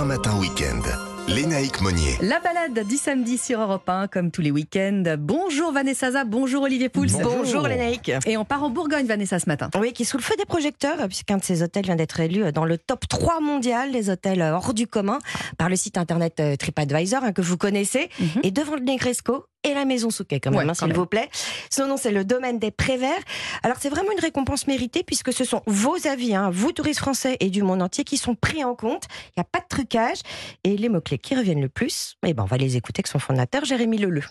[0.00, 0.80] 1 Matin Week-end.
[1.28, 2.16] Lénaïque Monnier.
[2.22, 5.02] La balade du samedi sur Europe 1, comme tous les week-ends.
[5.18, 7.06] Bonjour Vanessa Zaza, bonjour Olivier Pouls.
[7.22, 8.10] Bonjour, Lénaïque.
[8.24, 9.68] Et on part en Bourgogne, Vanessa, ce matin.
[9.78, 12.50] Oui, qui est sous le feu des projecteurs, puisqu'un de ces hôtels vient d'être élu
[12.50, 15.18] dans le top 3 mondial des hôtels hors du commun
[15.58, 18.08] par le site internet euh, TripAdvisor, hein, que vous connaissez.
[18.18, 18.40] Mhm.
[18.42, 21.28] Et devant le Negresco et la Maison Souquet, quand même, Ouais, hein, s'il vous plaît.
[21.70, 23.22] Son nom, c'est le domaine des Préverts.
[23.62, 27.36] Alors, c'est vraiment une récompense méritée, puisque ce sont vos avis, hein, vous, touristes français
[27.40, 29.04] et du monde entier, qui sont pris en compte.
[29.28, 30.18] Il n'y a pas de trucage.
[30.64, 33.18] Et les mots-clés qui reviennent le plus, eh ben, on va les écouter avec son
[33.18, 34.24] fondateur, Jérémy Leleu.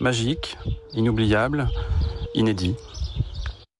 [0.00, 0.56] Magique,
[0.92, 1.68] inoubliable,
[2.34, 2.76] inédit.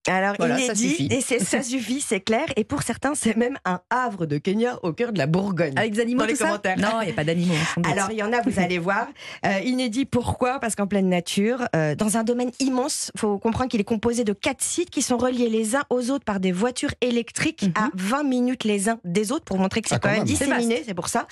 [0.07, 1.09] Alors, Voilà, ça inédit, suffit.
[1.11, 2.45] et c'est- ça suffit, c'est clair.
[2.57, 5.73] Et pour certains, c'est même un havre de Kenya au cœur de la Bourgogne.
[5.77, 6.79] Avec des animaux, Dans les tout ça commentaires.
[6.79, 7.55] Non, il n'y a pas d'animaux.
[7.91, 9.07] Alors, il y en a, vous allez voir.
[9.47, 10.59] Euh, inédit, pourquoi?
[10.59, 14.25] Parce qu'en pleine nature, euh, dans un domaine immense, il faut comprendre qu'il est composé
[14.25, 17.73] de quatre sites qui sont reliés les uns aux autres par des voitures électriques Mhm.
[17.77, 20.25] à 20 minutes les uns des autres pour montrer que c'est Ah, quand quand même
[20.25, 21.27] disséminé, c'est pour ça.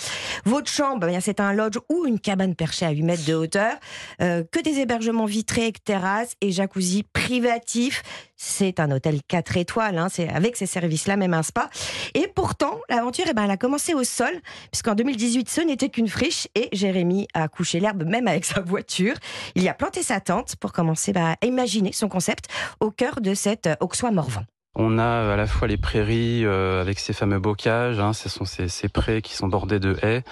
[0.45, 3.73] Votre chambre, eh c'est un lodge ou une cabane perchée à 8 mètres de hauteur.
[4.21, 8.03] Euh, que des hébergements vitrés avec terrasse et jacuzzi privatif.
[8.45, 11.71] C'est un hôtel 4 étoiles, hein, c'est avec ces services-là, même un spa.
[12.15, 14.33] Et pourtant, l'aventure, eh ben, elle a commencé au sol,
[14.73, 19.15] puisqu'en 2018, ce n'était qu'une friche et Jérémy a couché l'herbe même avec sa voiture.
[19.55, 22.47] Il y a planté sa tente pour commencer bah, à imaginer son concept
[22.81, 24.43] au cœur de cette euh, Auxois Morvan.
[24.75, 28.45] On a à la fois les prairies euh, avec ces fameux bocages, hein, ce sont
[28.45, 30.25] ces, prés qui sont bordés de haies,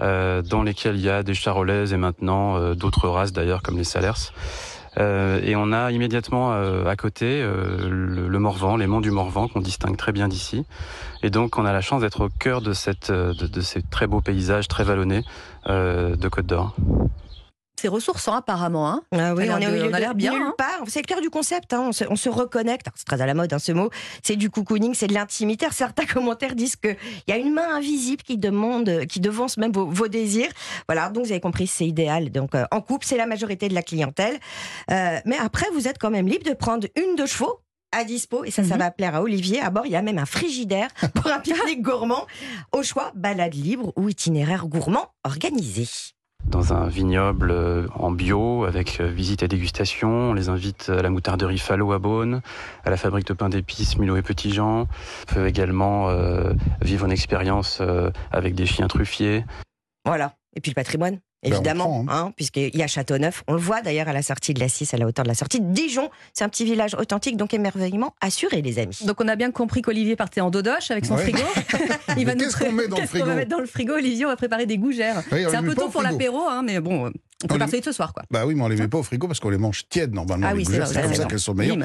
[0.00, 3.84] euh, dans lesquels il y a des charolaises et maintenant d'autres races d'ailleurs comme les
[3.84, 4.32] salers.
[4.96, 9.48] Euh, et on a immédiatement euh, à côté euh, le, Morvan, les monts du Morvan
[9.48, 10.64] qu'on distingue très bien d'ici.
[11.22, 12.94] Et donc on a la chance d'être au cœur de, ces
[13.90, 15.22] très beaux paysages très vallonnés
[15.66, 16.74] de Côte d'Or.
[17.80, 18.88] C'est ressourçant, apparemment.
[18.88, 20.54] Hein Ah oui, on est au de- milieu on a de l'air bien, nulle hein.
[20.58, 20.80] part.
[20.88, 21.72] C'est le cœur du concept.
[21.72, 21.84] hein.
[21.88, 22.86] On, se, on se reconnecte.
[22.94, 23.90] C'est très à la mode hein, ce mot.
[24.22, 25.66] C'est du cocooning, c'est de l'intimité.
[25.70, 26.96] Certains commentaires disent qu'il
[27.28, 30.50] y a une main invisible qui demande, qui devance même vos, vos désirs.
[30.88, 31.08] Voilà.
[31.10, 32.30] Donc vous avez compris, c'est idéal.
[32.30, 34.38] Donc euh, en couple, c'est la majorité de la clientèle.
[34.90, 37.60] Euh, mais après, vous êtes quand même libre de prendre une de chevaux
[37.92, 38.80] à dispo et ça, ça Mhm.
[38.80, 39.60] va plaire à Olivier.
[39.60, 42.26] À bord, il y a même un frigidaire pour un pique-nique gourmand.
[42.72, 45.86] Au choix, balade libre ou itinéraire gourmand organisé.
[46.48, 50.08] Dans un vignoble euh, en bio avec euh, visite et dégustation.
[50.08, 52.40] On les invite à la moutarderie Fallot à Beaune,
[52.84, 54.82] à la fabrique de pain d'épices Mulot et Petit Jean.
[54.82, 57.82] On peut également euh, vivre une expérience
[58.32, 59.44] avec des chiens truffiers.
[60.04, 60.34] Voilà.
[60.56, 63.42] Et puis le patrimoine, évidemment, prend, hein, puisqu'il y a Châteauneuf.
[63.48, 65.34] On le voit d'ailleurs à la sortie de la 6, à la hauteur de la
[65.34, 66.10] sortie de Dijon.
[66.32, 68.98] C'est un petit village authentique, donc émerveillement assuré, les amis.
[69.04, 71.22] Donc on a bien compris qu'Olivier partait en dodoche avec son Ouais.
[71.22, 71.38] frigo.
[72.16, 73.94] Mais nous qu'est-ce qu'on met dans le qu'est-ce qu'on frigo va mettre dans le frigo?
[73.94, 75.22] Olivier, on va préparer des gougères.
[75.30, 76.12] C'est un peu tôt pour frigo.
[76.12, 77.10] l'apéro, hein, mais bon,
[77.42, 78.12] on On prépare les- ce soir.
[78.12, 78.24] Quoi.
[78.30, 80.46] Bah oui, mais on les met pas au frigo parce qu'on les mange tièdes normalement.
[80.50, 81.76] Ah oui, c'est comme ça qu'elles sont meilleures.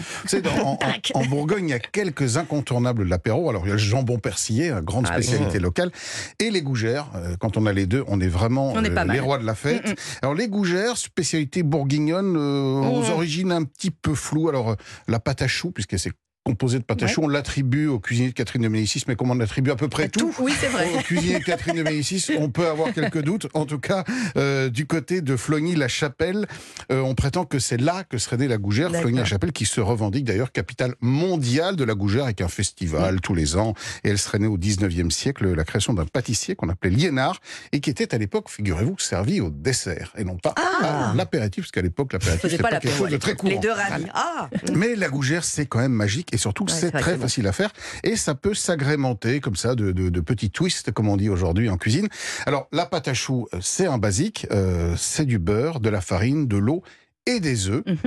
[0.63, 3.49] En, en- en Bourgogne, il y a quelques incontournables de l'apéro.
[3.49, 5.91] Alors, il y a le jambon persillé, grande Ah spécialité locale,
[6.39, 7.09] et les gougères.
[7.15, 9.45] Euh, Quand on a les deux, on est vraiment On est euh, les rois de
[9.45, 9.85] la fête.
[9.85, 9.95] Mm, mm.
[10.23, 14.49] Alors, les gougères, spécialité bourguignonne, euh, aux origines un petit peu floues.
[14.49, 14.75] Alors,
[15.07, 16.11] la pâte à choux, puisque c'est
[16.43, 19.31] composé de pâte à choux, on l'attribue au cuisinier de Catherine de Médicis, mais comme
[19.31, 20.89] on attribue à peu près tout, Oui, c'est vrai.
[20.93, 23.47] au cuisinier de Catherine de Médicis, on peut avoir quelques doutes.
[23.53, 24.03] En tout cas,
[24.35, 26.45] euh, du côté de Flogny-la-Chapelle,
[26.91, 28.91] euh, on prétend que c'est là que serait née la gougère.
[28.93, 33.55] Flogny-la-Chapelle qui se revendique d'ailleurs capitale mondiale de la gougère avec un festival tous les
[33.55, 33.73] ans.
[34.03, 37.39] Et elle serait née au 19e siècle, la création d'un pâtissier qu'on appelait Liénard
[37.71, 41.11] et qui était à l'époque, figurez-vous, servi au dessert et non pas Ah.
[41.11, 43.53] à l'apéritif, parce qu'à l'époque, l'apéritif, c'était pas pas quelque chose de très courant.
[43.53, 44.05] Les deux ravis.
[44.13, 47.21] Ah Mais la gougère, c'est quand même magique et surtout, Ouais, c'est très bon.
[47.21, 47.71] facile à faire
[48.03, 51.69] et ça peut s'agrémenter comme ça de, de- de petits twists, comme on dit aujourd'hui
[51.69, 52.07] en cuisine.
[52.45, 56.01] Alors, la pâte à choux, euh, c'est un basique, euh, c'est du beurre, de la
[56.01, 56.83] farine, de l'eau
[57.25, 57.83] et des œufs.
[57.85, 57.97] Mhm.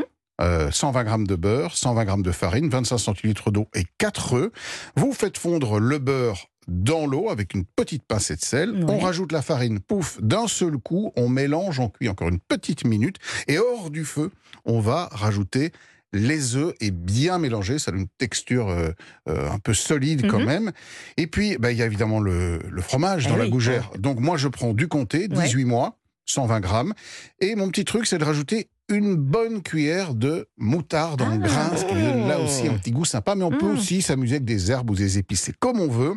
[0.42, 4.50] Euh, 120 grammes de beurre, 120 grammes de farine, 25 centilitres d'eau et 4 œufs.
[4.94, 8.84] Vous faites fondre le beurre dans l'eau avec une petite pincée de sel.
[8.88, 12.84] On rajoute la farine, pouf, d'un seul coup, on mélange, on cuit encore une petite
[12.84, 13.16] minute
[13.48, 14.30] et hors du feu,
[14.66, 15.72] on va rajouter
[16.16, 18.90] les œufs et bien mélanger, ça donne une texture euh,
[19.28, 20.46] euh, un peu solide quand Mhm.
[20.46, 20.72] même.
[21.16, 23.90] Et puis, bah, il y a évidemment le, le fromage Eh dans la gougère.
[23.98, 26.94] Donc moi, je prends du comté, 18 mois, 120 grammes.
[27.40, 31.36] Et mon petit truc, c'est de rajouter une bonne cuillère de moutarde en Ah.
[31.38, 33.34] grains, ce qui donne là aussi un petit goût sympa.
[33.34, 33.78] Mais on peut Mm.
[33.78, 35.42] aussi s'amuser avec des herbes ou des épices.
[35.42, 36.14] C'est comme on veut.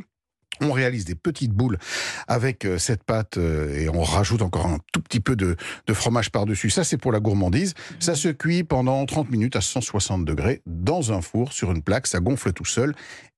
[0.62, 1.78] On réalise des petites boules
[2.28, 5.56] avec euh, cette pâte euh, et on rajoute encore un tout petit peu de,
[5.94, 6.70] fromage par-dessus.
[6.70, 7.74] Ça, c'est pour la gourmandise.
[8.00, 12.08] Ça se cuit pendant 30 minutes à 160 degrés dans un four sur une plaque.
[12.08, 12.94] Ça gonfle tout seul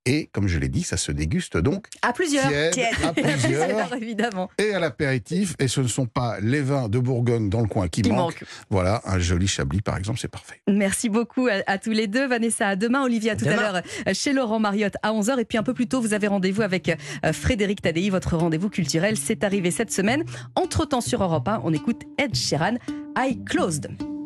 [0.05, 2.47] Et comme je l'ai dit, ça se déguste donc À plusieurs.
[2.47, 2.93] tiède, Tiède.
[3.03, 4.49] à plusieurs évidemment.
[4.57, 5.55] et à l'apéritif.
[5.59, 8.41] Et ce ne sont pas les vins de Bourgogne dans le coin qui, Qui manquent.
[8.41, 8.43] manque.
[8.71, 10.59] Voilà, un joli chablis par exemple, c'est parfait.
[10.67, 12.27] Merci beaucoup à, à tous les deux.
[12.27, 13.03] Vanessa, à demain.
[13.03, 13.75] Olivia, tout à l'heure
[14.07, 15.39] euh, chez Laurent Mariotte à 11h.
[15.39, 18.09] Et puis un peu plus tôt, vous avez rendez-vous avec euh, Frédéric Tadei.
[18.09, 20.23] Votre rendez-vous culturel, c'est arrivé cette semaine.
[20.55, 22.75] Entre-temps, sur Europe 1, on écoute Ed Sheeran,
[23.17, 24.10] I Closed.